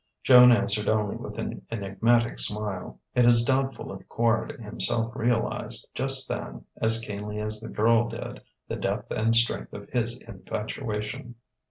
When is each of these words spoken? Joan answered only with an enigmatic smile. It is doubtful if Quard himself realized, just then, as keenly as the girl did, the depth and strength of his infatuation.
Joan 0.23 0.51
answered 0.51 0.89
only 0.89 1.15
with 1.15 1.37
an 1.37 1.63
enigmatic 1.69 2.39
smile. 2.39 2.99
It 3.13 3.23
is 3.23 3.43
doubtful 3.45 3.93
if 3.93 4.07
Quard 4.09 4.59
himself 4.59 5.15
realized, 5.15 5.87
just 5.93 6.27
then, 6.27 6.65
as 6.81 6.99
keenly 6.99 7.39
as 7.39 7.59
the 7.59 7.69
girl 7.69 8.09
did, 8.09 8.41
the 8.67 8.77
depth 8.77 9.11
and 9.11 9.35
strength 9.35 9.73
of 9.73 9.87
his 9.91 10.17
infatuation. 10.17 11.35